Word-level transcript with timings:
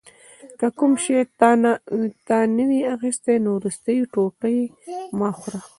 که 0.59 0.67
کوم 0.77 0.93
شی 1.03 1.17
تا 2.27 2.39
نه 2.57 2.65
وي 2.69 2.79
اخیستی 2.95 3.35
نو 3.43 3.49
وروستی 3.57 3.97
ټوټه 4.13 4.47
یې 4.55 4.63
مه 5.19 5.29
خوره. 5.37 5.59